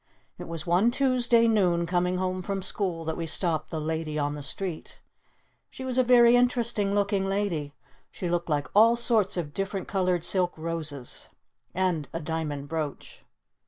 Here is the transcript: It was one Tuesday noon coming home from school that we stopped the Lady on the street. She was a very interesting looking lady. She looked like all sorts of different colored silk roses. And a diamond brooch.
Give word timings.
It 0.39 0.47
was 0.47 0.65
one 0.65 0.89
Tuesday 0.89 1.47
noon 1.47 1.85
coming 1.85 2.15
home 2.17 2.41
from 2.41 2.63
school 2.63 3.05
that 3.05 3.15
we 3.15 3.27
stopped 3.27 3.69
the 3.69 3.79
Lady 3.79 4.17
on 4.17 4.33
the 4.33 4.41
street. 4.41 4.99
She 5.69 5.85
was 5.85 5.99
a 5.99 6.03
very 6.03 6.35
interesting 6.35 6.95
looking 6.95 7.27
lady. 7.27 7.75
She 8.09 8.27
looked 8.27 8.49
like 8.49 8.65
all 8.75 8.95
sorts 8.95 9.37
of 9.37 9.53
different 9.53 9.87
colored 9.87 10.23
silk 10.23 10.57
roses. 10.57 11.29
And 11.75 12.09
a 12.13 12.19
diamond 12.19 12.67
brooch. 12.67 13.23